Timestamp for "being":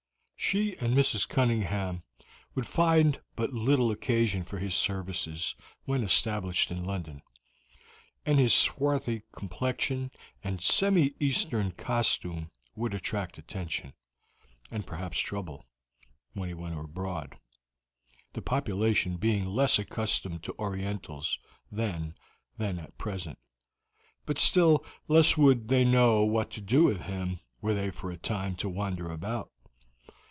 19.17-19.45